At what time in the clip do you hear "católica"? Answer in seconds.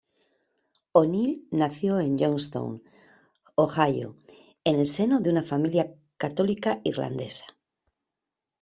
6.17-6.81